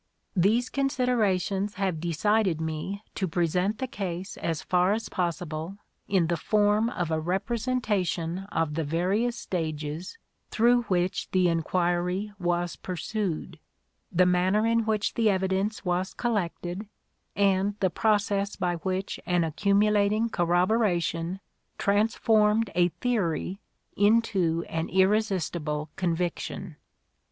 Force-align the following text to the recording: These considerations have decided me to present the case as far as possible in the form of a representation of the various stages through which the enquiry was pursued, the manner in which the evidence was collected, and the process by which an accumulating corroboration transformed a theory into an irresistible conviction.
These 0.35 0.71
considerations 0.71 1.75
have 1.75 1.99
decided 2.01 2.59
me 2.59 3.03
to 3.13 3.27
present 3.27 3.77
the 3.77 3.85
case 3.85 4.35
as 4.37 4.63
far 4.63 4.93
as 4.93 5.09
possible 5.09 5.77
in 6.07 6.25
the 6.25 6.37
form 6.37 6.89
of 6.89 7.11
a 7.11 7.19
representation 7.19 8.47
of 8.51 8.73
the 8.73 8.83
various 8.83 9.37
stages 9.37 10.17
through 10.49 10.81
which 10.85 11.29
the 11.29 11.49
enquiry 11.49 12.31
was 12.39 12.77
pursued, 12.77 13.59
the 14.11 14.25
manner 14.25 14.65
in 14.65 14.85
which 14.87 15.13
the 15.13 15.29
evidence 15.29 15.85
was 15.85 16.15
collected, 16.15 16.87
and 17.35 17.75
the 17.79 17.91
process 17.91 18.55
by 18.55 18.77
which 18.77 19.19
an 19.27 19.43
accumulating 19.43 20.31
corroboration 20.31 21.39
transformed 21.77 22.71
a 22.73 22.87
theory 22.89 23.59
into 23.95 24.65
an 24.67 24.89
irresistible 24.89 25.91
conviction. 25.95 26.75